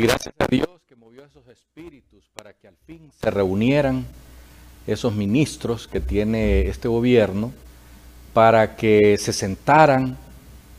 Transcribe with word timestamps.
Gracias 0.00 0.32
a 0.38 0.46
Dios 0.46 0.68
que 0.88 0.94
movió 0.94 1.24
esos 1.24 1.48
espíritus 1.48 2.22
para 2.32 2.52
que 2.52 2.68
al 2.68 2.76
fin 2.86 3.10
se 3.20 3.32
reunieran 3.32 4.06
esos 4.86 5.12
ministros 5.12 5.88
que 5.88 5.98
tiene 5.98 6.68
este 6.68 6.86
gobierno 6.86 7.52
para 8.32 8.76
que 8.76 9.18
se 9.18 9.32
sentaran 9.32 10.16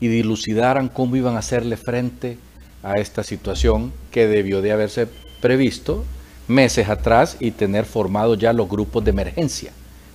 y 0.00 0.08
dilucidaran 0.08 0.88
cómo 0.88 1.16
iban 1.16 1.36
a 1.36 1.40
hacerle 1.40 1.76
frente 1.76 2.38
a 2.82 2.94
esta 2.94 3.22
situación 3.22 3.92
que 4.10 4.26
debió 4.26 4.62
de 4.62 4.72
haberse 4.72 5.06
previsto 5.42 6.02
meses 6.48 6.88
atrás 6.88 7.36
y 7.40 7.50
tener 7.50 7.84
formados 7.84 8.38
ya 8.38 8.54
los 8.54 8.70
grupos 8.70 9.04
de 9.04 9.10
emergencia, 9.10 9.72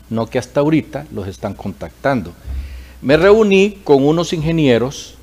no 0.09 0.25
que 0.25 0.39
hasta 0.39 0.61
ahorita 0.61 1.05
los 1.13 1.27
están 1.27 1.53
contactando. 1.53 2.33
Me 3.03 3.17
reuní 3.17 3.81
con 3.83 4.03
unos 4.03 4.33
ingenieros 4.33 5.15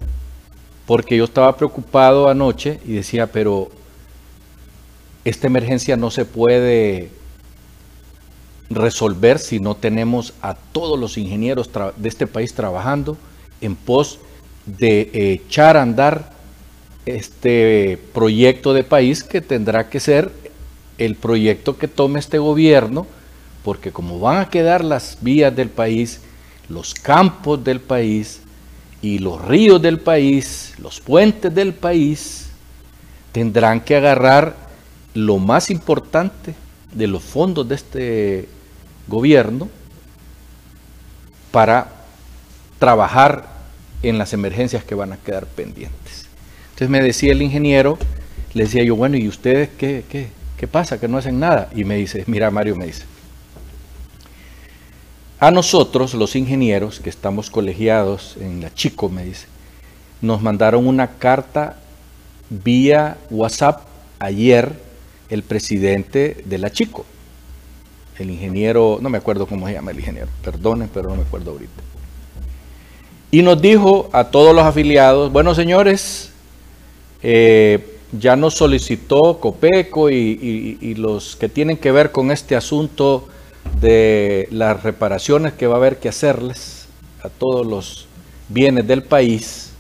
porque 0.87 1.17
yo 1.17 1.25
estaba 1.25 1.57
preocupado 1.57 2.29
anoche 2.29 2.79
y 2.85 2.93
decía, 2.93 3.27
pero 3.27 3.71
esta 5.25 5.47
emergencia 5.47 5.97
no 5.97 6.11
se 6.11 6.25
puede 6.25 7.11
resolver 8.71 9.39
si 9.39 9.61
no 9.61 9.77
tenemos 9.77 10.35
a 10.43 10.55
todos 10.55 10.99
los 10.99 11.19
ingenieros 11.19 11.71
de 11.97 12.09
este 12.09 12.27
país 12.27 12.55
trabajando 12.55 13.17
en 13.61 13.77
pos 13.77 14.19
de 14.67 15.11
echar 15.13 15.77
a 15.77 15.83
andar 15.83 16.33
este 17.07 17.99
proyecto 18.13 18.73
de 18.73 18.85
país 18.85 19.23
que 19.25 19.41
tendrá 19.41 19.89
que 19.89 20.01
ser 20.01 20.31
el 20.99 21.17
proyecto 21.17 21.77
que 21.77 21.89
tome 21.89 22.21
este 22.21 22.39
gobierno, 22.39 23.07
porque 23.65 23.91
como 23.91 24.21
van 24.21 24.39
a 24.39 24.49
quedar 24.49 24.85
las 24.85 25.19
vías 25.21 25.55
del 25.55 25.69
país, 25.69 26.21
los 26.69 26.95
campos 26.95 27.63
del 27.65 27.81
país 27.81 28.41
y 29.01 29.19
los 29.19 29.41
ríos 29.45 29.83
del 29.83 29.99
país, 29.99 30.75
los 30.79 31.01
puentes 31.01 31.53
del 31.53 31.75
país, 31.75 32.51
tendrán 33.33 33.81
que 33.81 33.97
agarrar 33.97 34.55
lo 35.15 35.39
más 35.39 35.71
importante 35.71 36.55
de 36.93 37.07
los 37.07 37.23
fondos 37.23 37.69
de 37.69 37.75
este 37.75 38.49
gobierno 39.09 39.69
para 41.51 41.89
trabajar 42.79 43.49
en 44.03 44.19
las 44.19 44.33
emergencias 44.33 44.85
que 44.85 44.95
van 44.95 45.13
a 45.13 45.17
quedar 45.17 45.47
pendientes. 45.47 46.27
Entonces 46.71 46.89
me 46.89 47.03
decía 47.03 47.33
el 47.33 47.43
ingeniero, 47.43 47.99
le 48.55 48.65
decía 48.65 48.83
yo, 48.83 48.97
bueno, 48.97 49.17
¿y 49.17 49.29
ustedes 49.29 49.69
qué, 49.79 50.05
qué, 50.09 50.29
qué 50.57 50.67
pasa? 50.67 50.99
Que 50.99 51.09
no 51.09 51.19
hacen 51.19 51.39
nada. 51.39 51.69
Y 51.75 51.85
me 51.85 51.97
dice, 51.97 52.25
mira 52.27 52.51
Mario, 52.51 52.77
me 52.77 52.87
dice, 52.87 53.05
a 55.39 55.51
nosotros 55.51 56.15
los 56.15 56.37
ingenieros 56.37 57.01
que 57.01 57.11
estamos 57.11 57.51
colegiados 57.51 58.37
en 58.41 58.61
la 58.61 58.73
Chico, 58.73 59.09
me 59.09 59.25
dice, 59.25 59.47
nos 60.21 60.41
mandaron 60.41 60.87
una 60.87 61.19
carta 61.19 61.77
vía 62.49 63.19
WhatsApp 63.31 63.83
ayer 64.19 64.92
el 65.33 65.43
presidente 65.43 66.43
de 66.45 66.59
la 66.59 66.71
Chico, 66.71 67.07
el 68.19 68.31
ingeniero, 68.31 68.99
no 69.01 69.09
me 69.09 69.19
acuerdo 69.19 69.47
cómo 69.47 69.67
se 69.67 69.73
llama 69.73 69.91
el 69.91 69.99
ingeniero, 69.99 70.29
perdonen, 70.45 70.91
pero 70.93 71.09
no 71.09 71.17
me 71.17 71.23
acuerdo 71.23 71.53
ahorita. 71.53 71.83
Y 73.31 73.41
nos 73.41 73.61
dijo 73.63 74.11
a 74.13 74.25
todos 74.25 74.55
los 74.55 74.65
afiliados, 74.65 75.33
bueno 75.33 75.55
señores, 75.55 76.33
eh, 77.23 77.99
ya 78.13 78.37
nos 78.37 78.55
solicitó 78.55 79.39
Copeco 79.41 80.11
y, 80.11 80.95
los 80.99 81.37
que 81.37 81.49
tienen 81.49 81.79
que 81.79 81.93
ver 81.93 82.13
con 82.13 82.31
este 82.31 82.55
asunto 82.55 83.27
de 83.81 84.49
las 84.51 84.83
reparaciones 84.83 85.55
que 85.55 85.67
va 85.67 85.75
a 85.75 85.79
haber 85.79 85.99
que 85.99 86.11
hacerles 86.11 86.89
a 87.23 87.31
todos 87.31 87.67
los 87.67 88.07
bienes 88.51 88.87
del 88.87 89.03
país 89.03 89.73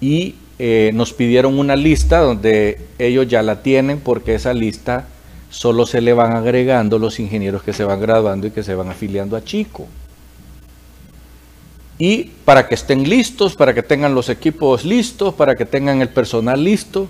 y 0.00 0.34
eh, 0.62 0.90
nos 0.92 1.14
pidieron 1.14 1.58
una 1.58 1.74
lista 1.74 2.18
donde 2.18 2.78
ellos 2.98 3.26
ya 3.26 3.42
la 3.42 3.62
tienen 3.62 3.98
porque 3.98 4.34
esa 4.34 4.52
lista 4.52 5.06
solo 5.48 5.86
se 5.86 6.02
le 6.02 6.12
van 6.12 6.36
agregando 6.36 6.98
los 6.98 7.18
ingenieros 7.18 7.62
que 7.62 7.72
se 7.72 7.82
van 7.82 7.98
graduando 7.98 8.46
y 8.46 8.50
que 8.50 8.62
se 8.62 8.74
van 8.74 8.90
afiliando 8.90 9.38
a 9.38 9.42
Chico. 9.42 9.86
Y 11.98 12.24
para 12.44 12.68
que 12.68 12.74
estén 12.74 13.08
listos, 13.08 13.56
para 13.56 13.72
que 13.72 13.82
tengan 13.82 14.14
los 14.14 14.28
equipos 14.28 14.84
listos, 14.84 15.32
para 15.32 15.56
que 15.56 15.64
tengan 15.64 16.02
el 16.02 16.10
personal 16.10 16.62
listo. 16.62 17.08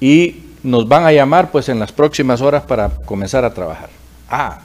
Y 0.00 0.36
nos 0.62 0.88
van 0.88 1.04
a 1.04 1.12
llamar 1.12 1.50
pues 1.50 1.68
en 1.68 1.78
las 1.78 1.92
próximas 1.92 2.40
horas 2.40 2.62
para 2.62 2.88
comenzar 2.88 3.44
a 3.44 3.52
trabajar. 3.52 3.90
Ah, 4.30 4.62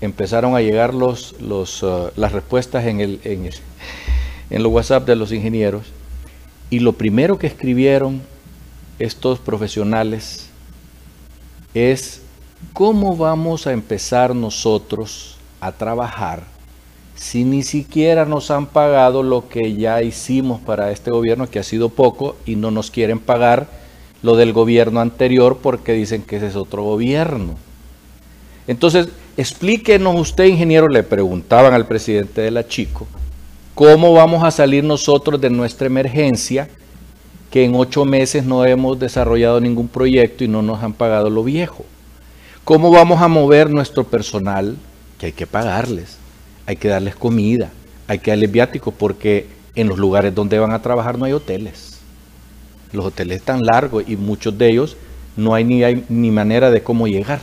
empezaron 0.00 0.56
a 0.56 0.62
llegar 0.62 0.94
los, 0.94 1.34
uh, 1.42 2.10
las 2.16 2.32
respuestas 2.32 2.86
en, 2.86 3.00
el, 3.00 3.20
en, 3.22 3.44
el, 3.44 3.54
en 4.48 4.62
los 4.62 4.72
WhatsApp 4.72 5.06
de 5.06 5.16
los 5.16 5.30
ingenieros. 5.30 5.92
Y 6.70 6.80
lo 6.80 6.92
primero 6.94 7.38
que 7.38 7.46
escribieron 7.46 8.22
estos 8.98 9.38
profesionales 9.38 10.48
es 11.74 12.22
cómo 12.72 13.16
vamos 13.16 13.66
a 13.66 13.72
empezar 13.72 14.34
nosotros 14.34 15.36
a 15.60 15.72
trabajar 15.72 16.54
si 17.14 17.44
ni 17.44 17.62
siquiera 17.62 18.24
nos 18.24 18.50
han 18.50 18.66
pagado 18.66 19.22
lo 19.22 19.48
que 19.48 19.74
ya 19.74 20.02
hicimos 20.02 20.60
para 20.60 20.90
este 20.90 21.10
gobierno, 21.10 21.48
que 21.48 21.58
ha 21.58 21.62
sido 21.62 21.88
poco, 21.88 22.36
y 22.44 22.56
no 22.56 22.70
nos 22.70 22.90
quieren 22.90 23.18
pagar 23.18 23.68
lo 24.22 24.36
del 24.36 24.52
gobierno 24.52 25.00
anterior 25.00 25.58
porque 25.62 25.92
dicen 25.92 26.22
que 26.22 26.36
ese 26.36 26.48
es 26.48 26.56
otro 26.56 26.82
gobierno. 26.82 27.54
Entonces, 28.66 29.08
explíquenos 29.36 30.18
usted, 30.18 30.44
ingeniero, 30.44 30.88
le 30.88 31.02
preguntaban 31.02 31.74
al 31.74 31.86
presidente 31.86 32.40
de 32.40 32.50
la 32.50 32.66
Chico, 32.66 33.06
¿cómo 33.74 34.12
vamos 34.12 34.44
a 34.44 34.50
salir 34.50 34.84
nosotros 34.84 35.40
de 35.40 35.50
nuestra 35.50 35.86
emergencia 35.86 36.68
que 37.54 37.62
en 37.62 37.76
ocho 37.76 38.04
meses 38.04 38.44
no 38.44 38.64
hemos 38.64 38.98
desarrollado 38.98 39.60
ningún 39.60 39.86
proyecto 39.86 40.42
y 40.42 40.48
no 40.48 40.60
nos 40.60 40.82
han 40.82 40.92
pagado 40.92 41.30
lo 41.30 41.44
viejo. 41.44 41.84
¿Cómo 42.64 42.90
vamos 42.90 43.22
a 43.22 43.28
mover 43.28 43.70
nuestro 43.70 44.02
personal? 44.02 44.76
Que 45.20 45.26
hay 45.26 45.32
que 45.32 45.46
pagarles, 45.46 46.18
hay 46.66 46.74
que 46.74 46.88
darles 46.88 47.14
comida, 47.14 47.70
hay 48.08 48.18
que 48.18 48.32
darles 48.32 48.50
viáticos 48.50 48.92
porque 48.98 49.46
en 49.76 49.86
los 49.86 49.98
lugares 49.98 50.34
donde 50.34 50.58
van 50.58 50.72
a 50.72 50.82
trabajar 50.82 51.16
no 51.16 51.26
hay 51.26 51.32
hoteles. 51.32 52.00
Los 52.90 53.04
hoteles 53.04 53.36
están 53.36 53.60
largos 53.60 54.02
y 54.04 54.16
muchos 54.16 54.58
de 54.58 54.70
ellos 54.70 54.96
no 55.36 55.54
hay 55.54 55.62
ni, 55.62 55.84
hay, 55.84 56.04
ni 56.08 56.32
manera 56.32 56.72
de 56.72 56.82
cómo 56.82 57.06
llegar. 57.06 57.40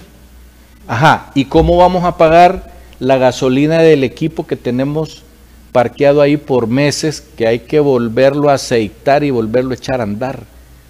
Ajá, 0.90 1.32
¿y 1.36 1.46
cómo 1.46 1.78
vamos 1.78 2.04
a 2.04 2.18
pagar 2.18 2.74
la 3.00 3.18
gasolina 3.18 3.78
del 3.78 4.04
equipo 4.04 4.46
que 4.46 4.58
tenemos 4.58 5.24
parqueado 5.72 6.22
ahí 6.22 6.38
por 6.38 6.68
meses 6.68 7.22
que 7.22 7.48
hay 7.48 7.60
que 7.60 7.80
volverlo 7.80 8.50
a 8.50 8.56
aceitar 8.56 9.24
y 9.24 9.32
volverlo 9.32 9.72
a 9.72 9.76
echar 9.76 10.02
a 10.02 10.04
andar 10.04 10.44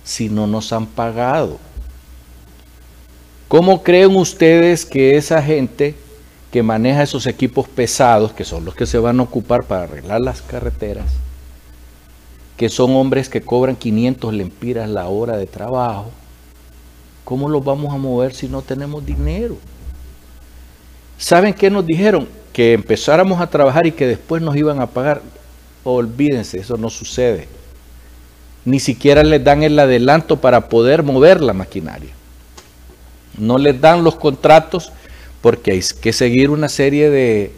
si 0.03 0.29
no 0.29 0.47
nos 0.47 0.73
han 0.73 0.87
pagado. 0.87 1.59
¿Cómo 3.47 3.83
creen 3.83 4.15
ustedes 4.15 4.85
que 4.85 5.17
esa 5.17 5.41
gente 5.43 5.95
que 6.51 6.63
maneja 6.63 7.03
esos 7.03 7.27
equipos 7.27 7.67
pesados, 7.67 8.33
que 8.33 8.43
son 8.43 8.65
los 8.65 8.75
que 8.75 8.85
se 8.85 8.97
van 8.97 9.19
a 9.19 9.23
ocupar 9.23 9.65
para 9.65 9.83
arreglar 9.83 10.19
las 10.21 10.41
carreteras, 10.41 11.05
que 12.57 12.69
son 12.69 12.95
hombres 12.95 13.29
que 13.29 13.41
cobran 13.41 13.75
500 13.75 14.33
lempiras 14.33 14.89
la 14.89 15.07
hora 15.07 15.37
de 15.37 15.47
trabajo, 15.47 16.11
¿cómo 17.23 17.47
los 17.47 17.63
vamos 17.63 17.93
a 17.93 17.97
mover 17.97 18.33
si 18.33 18.47
no 18.47 18.61
tenemos 18.61 19.05
dinero? 19.05 19.57
¿Saben 21.17 21.53
qué 21.53 21.69
nos 21.69 21.85
dijeron? 21.85 22.27
Que 22.53 22.73
empezáramos 22.73 23.41
a 23.41 23.49
trabajar 23.49 23.87
y 23.87 23.91
que 23.91 24.07
después 24.07 24.41
nos 24.41 24.55
iban 24.55 24.79
a 24.81 24.87
pagar, 24.87 25.21
olvídense, 25.83 26.59
eso 26.59 26.77
no 26.77 26.89
sucede. 26.89 27.47
Ni 28.65 28.79
siquiera 28.79 29.23
les 29.23 29.43
dan 29.43 29.63
el 29.63 29.77
adelanto 29.79 30.37
para 30.37 30.69
poder 30.69 31.03
mover 31.03 31.41
la 31.41 31.53
maquinaria. 31.53 32.11
No 33.37 33.57
les 33.57 33.79
dan 33.79 34.03
los 34.03 34.15
contratos 34.15 34.91
porque 35.41 35.71
hay 35.71 35.81
que 36.01 36.13
seguir 36.13 36.49
una 36.49 36.69
serie 36.69 37.09
de, 37.09 37.51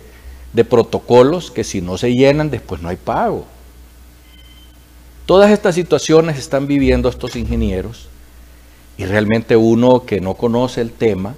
de 0.53 0.63
protocolos 0.63 1.51
que 1.51 1.63
si 1.63 1.81
no 1.81 1.97
se 1.97 2.13
llenan 2.13 2.49
después 2.49 2.81
no 2.81 2.89
hay 2.89 2.95
pago. 2.95 3.45
Todas 5.25 5.51
estas 5.51 5.75
situaciones 5.75 6.37
están 6.37 6.67
viviendo 6.67 7.09
estos 7.09 7.35
ingenieros 7.35 8.07
y 8.97 9.05
realmente 9.05 9.55
uno 9.55 10.05
que 10.05 10.21
no 10.21 10.35
conoce 10.35 10.81
el 10.81 10.91
tema, 10.91 11.35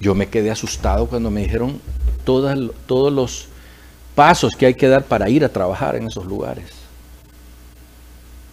yo 0.00 0.14
me 0.14 0.28
quedé 0.28 0.50
asustado 0.50 1.06
cuando 1.06 1.30
me 1.30 1.42
dijeron 1.42 1.80
todos 2.28 3.12
los 3.12 3.48
pasos 4.14 4.54
que 4.54 4.66
hay 4.66 4.74
que 4.74 4.88
dar 4.88 5.04
para 5.04 5.30
ir 5.30 5.44
a 5.44 5.48
trabajar 5.48 5.96
en 5.96 6.06
esos 6.06 6.26
lugares. 6.26 6.66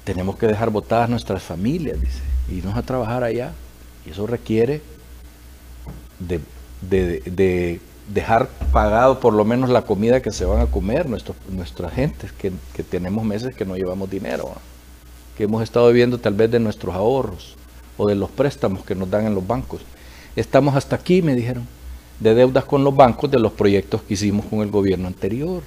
Tenemos 0.03 0.37
que 0.37 0.47
dejar 0.47 0.69
botadas 0.69 1.09
nuestras 1.09 1.43
familias, 1.43 1.99
dice, 1.99 2.21
irnos 2.49 2.77
a 2.77 2.83
trabajar 2.83 3.23
allá. 3.23 3.51
Y 4.05 4.11
eso 4.11 4.27
requiere 4.27 4.81
de, 6.19 7.79
dejar 8.13 8.47
pagado 8.71 9.19
por 9.19 9.33
lo 9.33 9.43
menos 9.43 9.69
la 9.69 9.81
comida 9.81 10.21
que 10.21 10.31
se 10.31 10.45
van 10.45 10.61
a 10.61 10.67
comer 10.67 11.09
nuestros, 11.09 11.35
nuestra 11.49 11.89
gente, 11.89 12.29
que, 12.37 12.53
que 12.73 12.83
tenemos 12.83 13.25
meses 13.25 13.55
que 13.55 13.65
no 13.65 13.75
llevamos 13.75 14.09
dinero, 14.09 14.53
que 15.35 15.45
hemos 15.45 15.63
estado 15.63 15.87
viviendo 15.87 16.19
tal 16.19 16.35
vez 16.35 16.51
de 16.51 16.59
nuestros 16.59 16.95
ahorros 16.95 17.55
o 17.97 18.07
de 18.07 18.15
los 18.15 18.29
préstamos 18.29 18.85
que 18.85 18.95
nos 18.95 19.09
dan 19.09 19.25
en 19.25 19.35
los 19.35 19.45
bancos. 19.45 19.81
Estamos 20.35 20.75
hasta 20.75 20.95
aquí, 20.95 21.21
me 21.21 21.33
dijeron 21.33 21.67
de 22.19 22.33
deudas 22.33 22.65
con 22.65 22.83
los 22.83 22.95
bancos 22.95 23.29
de 23.29 23.39
los 23.39 23.51
proyectos 23.51 24.01
que 24.01 24.13
hicimos 24.13 24.45
con 24.45 24.61
el 24.61 24.71
gobierno 24.71 25.07
anterior, 25.07 25.63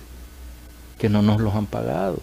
que 0.98 1.08
no 1.08 1.22
nos 1.22 1.40
los 1.40 1.54
han 1.54 1.66
pagado. 1.66 2.18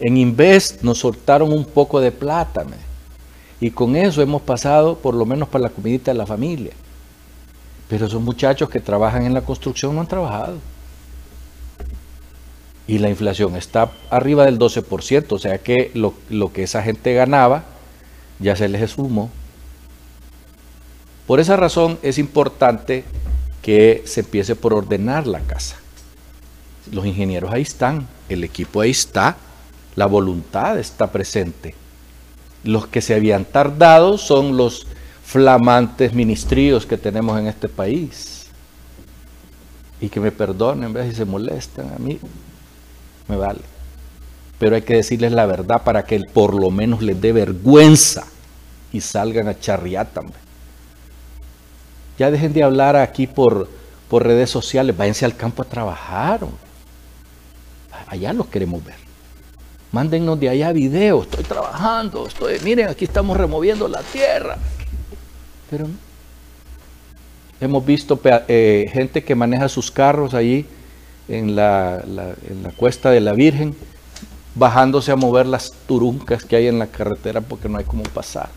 En 0.00 0.16
Invest 0.16 0.82
nos 0.82 0.98
soltaron 0.98 1.52
un 1.52 1.64
poco 1.64 2.00
de 2.00 2.12
plata. 2.12 2.64
Y 3.60 3.70
con 3.70 3.96
eso 3.96 4.22
hemos 4.22 4.42
pasado 4.42 4.96
por 4.98 5.14
lo 5.14 5.26
menos 5.26 5.48
para 5.48 5.62
la 5.62 5.70
comidita 5.70 6.12
de 6.12 6.18
la 6.18 6.26
familia. 6.26 6.72
Pero 7.88 8.06
esos 8.06 8.22
muchachos 8.22 8.68
que 8.68 8.80
trabajan 8.80 9.24
en 9.24 9.34
la 9.34 9.40
construcción 9.40 9.94
no 9.94 10.00
han 10.00 10.06
trabajado. 10.06 10.58
Y 12.86 12.98
la 12.98 13.10
inflación 13.10 13.56
está 13.56 13.90
arriba 14.08 14.44
del 14.44 14.58
12%, 14.58 15.26
o 15.32 15.38
sea 15.38 15.58
que 15.58 15.90
lo, 15.94 16.14
lo 16.30 16.52
que 16.52 16.62
esa 16.62 16.82
gente 16.82 17.12
ganaba 17.12 17.64
ya 18.38 18.56
se 18.56 18.68
les 18.68 18.90
sumó. 18.90 19.30
Por 21.26 21.40
esa 21.40 21.56
razón 21.56 21.98
es 22.02 22.18
importante 22.18 23.04
que 23.62 24.02
se 24.06 24.20
empiece 24.20 24.56
por 24.56 24.72
ordenar 24.72 25.26
la 25.26 25.40
casa. 25.40 25.76
Los 26.90 27.06
ingenieros 27.06 27.52
ahí 27.52 27.62
están, 27.62 28.06
el 28.28 28.44
equipo 28.44 28.80
ahí 28.80 28.90
está, 28.90 29.36
la 29.96 30.06
voluntad 30.06 30.78
está 30.78 31.10
presente. 31.10 31.74
Los 32.64 32.86
que 32.86 33.00
se 33.00 33.14
habían 33.14 33.44
tardado 33.44 34.18
son 34.18 34.56
los 34.56 34.86
flamantes 35.24 36.14
ministríos 36.14 36.86
que 36.86 36.96
tenemos 36.96 37.38
en 37.38 37.46
este 37.46 37.68
país. 37.68 38.46
Y 40.00 40.08
que 40.08 40.20
me 40.20 40.30
perdonen, 40.30 40.94
si 41.10 41.16
se 41.16 41.24
molestan 41.24 41.92
a 41.92 41.98
mí, 41.98 42.18
me 43.26 43.36
vale. 43.36 43.60
Pero 44.58 44.76
hay 44.76 44.82
que 44.82 44.94
decirles 44.94 45.32
la 45.32 45.46
verdad 45.46 45.82
para 45.82 46.04
que 46.04 46.20
por 46.20 46.54
lo 46.54 46.70
menos 46.70 47.02
les 47.02 47.20
dé 47.20 47.32
vergüenza 47.32 48.26
y 48.92 49.00
salgan 49.00 49.48
a 49.48 49.58
charriar 49.58 50.06
también. 50.06 50.47
Ya 52.18 52.30
dejen 52.30 52.52
de 52.52 52.64
hablar 52.64 52.96
aquí 52.96 53.26
por, 53.26 53.68
por 54.08 54.26
redes 54.26 54.50
sociales, 54.50 54.96
váyanse 54.96 55.24
al 55.24 55.36
campo 55.36 55.62
a 55.62 55.64
trabajar. 55.64 56.40
Allá 58.08 58.32
los 58.32 58.48
queremos 58.48 58.84
ver. 58.84 58.96
Mándennos 59.92 60.38
de 60.38 60.48
allá 60.48 60.72
videos, 60.72 61.26
estoy 61.26 61.44
trabajando, 61.44 62.26
estoy, 62.26 62.58
miren, 62.60 62.88
aquí 62.88 63.04
estamos 63.04 63.36
removiendo 63.36 63.88
la 63.88 64.02
tierra. 64.02 64.58
Pero 65.70 65.86
hemos 67.60 67.86
visto 67.86 68.20
eh, 68.24 68.90
gente 68.92 69.24
que 69.24 69.34
maneja 69.34 69.68
sus 69.68 69.90
carros 69.90 70.34
allí 70.34 70.66
en 71.28 71.56
la, 71.56 72.00
en 72.00 72.62
la 72.62 72.70
cuesta 72.72 73.10
de 73.10 73.20
la 73.20 73.32
Virgen, 73.32 73.74
bajándose 74.54 75.12
a 75.12 75.16
mover 75.16 75.46
las 75.46 75.72
turuncas 75.86 76.44
que 76.44 76.56
hay 76.56 76.66
en 76.66 76.78
la 76.78 76.88
carretera 76.88 77.40
porque 77.40 77.68
no 77.68 77.78
hay 77.78 77.84
cómo 77.84 78.02
pasar. 78.02 78.50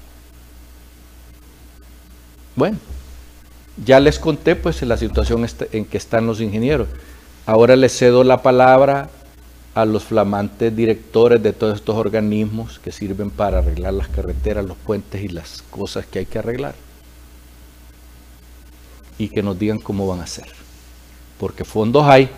Bueno, 2.56 2.78
ya 3.84 4.00
les 4.00 4.20
conté 4.20 4.56
pues 4.56 4.82
la 4.84 4.98
situación 4.98 5.44
este, 5.44 5.70
en 5.78 5.86
que 5.86 5.98
están 5.98 6.28
los 6.28 6.40
ingenieros. 6.40 6.88
Ahora 7.46 7.76
les 7.76 7.98
cedo 7.98 8.24
la 8.24 8.42
palabra 8.42 9.10
a 9.74 9.86
los 9.86 10.04
flamantes 10.04 10.76
directores 10.76 11.42
de 11.42 11.54
todos 11.54 11.76
estos 11.76 11.96
organismos 11.96 12.80
que 12.80 12.92
sirven 12.92 13.30
para 13.30 13.60
arreglar 13.60 13.94
las 13.94 14.08
carreteras, 14.08 14.66
los 14.66 14.78
puentes 14.78 15.24
y 15.24 15.30
las 15.30 15.64
cosas 15.64 16.06
que 16.06 16.20
hay 16.20 16.26
que 16.26 16.40
arreglar. 16.40 16.76
Y 19.18 19.30
que 19.30 19.42
nos 19.42 19.58
digan 19.58 19.80
cómo 19.80 20.08
van 20.08 20.20
a 20.20 20.24
hacer. 20.24 20.48
Porque 21.40 21.64
fondos 21.64 22.06
hay. 22.06 22.30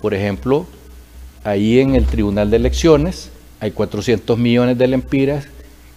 Por 0.00 0.14
ejemplo, 0.14 0.66
ahí 1.44 1.78
en 1.78 1.94
el 1.94 2.06
Tribunal 2.06 2.50
de 2.50 2.56
Elecciones 2.56 3.30
hay 3.60 3.70
400 3.70 4.36
millones 4.38 4.76
de 4.76 4.88
lempiras 4.88 5.46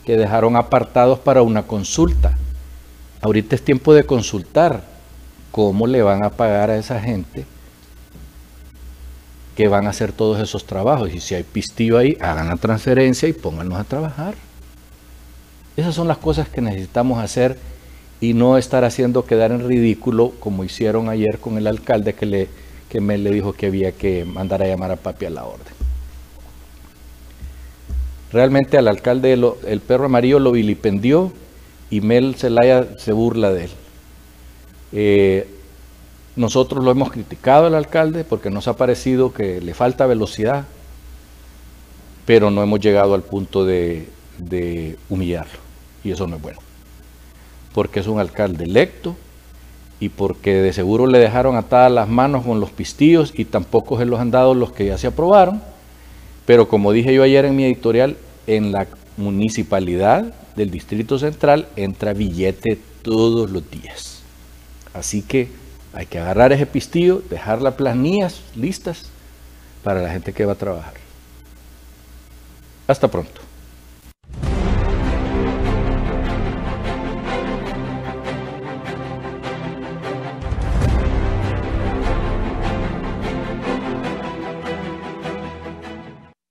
que 0.05 0.17
dejaron 0.17 0.55
apartados 0.55 1.19
para 1.19 1.41
una 1.41 1.63
consulta 1.63 2.37
Ahorita 3.21 3.55
es 3.55 3.63
tiempo 3.63 3.93
de 3.93 4.03
consultar 4.03 4.83
cómo 5.51 5.87
le 5.87 6.01
van 6.01 6.23
a 6.23 6.29
pagar 6.29 6.69
a 6.69 6.77
esa 6.77 6.99
gente 6.99 7.45
que 9.55 9.67
van 9.67 9.87
a 9.87 9.89
hacer 9.89 10.11
todos 10.11 10.39
esos 10.39 10.65
trabajos. 10.65 11.11
Y 11.13 11.19
si 11.19 11.33
hay 11.33 11.43
pistillo 11.43 11.97
ahí, 11.97 12.15
hagan 12.21 12.47
la 12.47 12.57
transferencia 12.57 13.27
y 13.27 13.33
pónganlos 13.33 13.79
a 13.79 13.83
trabajar. 13.83 14.35
Esas 15.75 15.95
son 15.95 16.07
las 16.07 16.17
cosas 16.17 16.47
que 16.47 16.61
necesitamos 16.61 17.19
hacer 17.19 17.57
y 18.21 18.33
no 18.33 18.57
estar 18.57 18.83
haciendo 18.83 19.25
quedar 19.25 19.51
en 19.51 19.67
ridículo 19.67 20.31
como 20.39 20.63
hicieron 20.63 21.09
ayer 21.09 21.39
con 21.39 21.57
el 21.57 21.67
alcalde 21.67 22.13
que, 22.13 22.25
le, 22.25 22.47
que 22.89 23.01
me 23.01 23.17
le 23.17 23.31
dijo 23.31 23.53
que 23.53 23.67
había 23.67 23.91
que 23.91 24.25
mandar 24.25 24.61
a 24.61 24.67
llamar 24.67 24.91
a 24.91 24.95
papi 24.95 25.25
a 25.25 25.29
la 25.31 25.45
orden. 25.45 25.73
Realmente 28.31 28.77
al 28.77 28.87
alcalde 28.87 29.33
el 29.33 29.81
perro 29.81 30.05
amarillo 30.05 30.39
lo 30.39 30.51
vilipendió 30.51 31.31
y 31.89 32.01
Mel 32.01 32.35
Zelaya 32.35 32.97
se 32.97 33.11
burla 33.11 33.51
de 33.51 33.65
él. 33.65 33.71
Eh, 34.91 35.47
nosotros 36.35 36.83
lo 36.83 36.91
hemos 36.91 37.11
criticado 37.11 37.65
al 37.67 37.75
alcalde 37.75 38.23
porque 38.23 38.49
nos 38.49 38.67
ha 38.67 38.77
parecido 38.77 39.33
que 39.33 39.59
le 39.61 39.73
falta 39.73 40.05
velocidad, 40.05 40.65
pero 42.25 42.51
no 42.51 42.61
hemos 42.61 42.79
llegado 42.79 43.15
al 43.15 43.23
punto 43.23 43.65
de, 43.65 44.07
de 44.37 44.97
humillarlo. 45.09 45.59
Y 46.03 46.11
eso 46.11 46.27
no 46.27 46.35
es 46.35 46.41
bueno. 46.41 46.59
Porque 47.73 47.99
es 47.99 48.07
un 48.07 48.19
alcalde 48.19 48.65
electo 48.65 49.15
y 49.99 50.09
porque 50.09 50.53
de 50.55 50.73
seguro 50.73 51.07
le 51.07 51.19
dejaron 51.19 51.55
atadas 51.55 51.91
las 51.91 52.07
manos 52.07 52.45
con 52.45 52.59
los 52.59 52.69
pistillos 52.69 53.33
y 53.35 53.45
tampoco 53.45 53.97
se 53.97 54.05
los 54.05 54.19
han 54.19 54.31
dado 54.31 54.53
los 54.53 54.71
que 54.71 54.85
ya 54.85 54.97
se 54.97 55.07
aprobaron. 55.07 55.61
Pero 56.45 56.67
como 56.67 56.91
dije 56.91 57.13
yo 57.13 57.23
ayer 57.23 57.45
en 57.45 57.55
mi 57.55 57.65
editorial, 57.65 58.15
en 58.45 58.71
la 58.71 58.87
municipalidad 59.17 60.33
del 60.57 60.71
Distrito 60.71 61.17
Central 61.19 61.69
entra 61.75 62.13
billete 62.13 62.77
todos 63.03 63.49
los 63.49 63.69
días. 63.69 64.21
Así 64.93 65.21
que 65.21 65.49
hay 65.93 66.07
que 66.07 66.19
agarrar 66.19 66.51
ese 66.51 66.65
pistillo, 66.65 67.21
dejar 67.29 67.61
las 67.61 67.75
planillas 67.75 68.41
listas 68.55 69.05
para 69.83 70.01
la 70.01 70.09
gente 70.09 70.33
que 70.33 70.45
va 70.45 70.53
a 70.53 70.55
trabajar. 70.55 70.95
Hasta 72.87 73.07
pronto. 73.07 73.39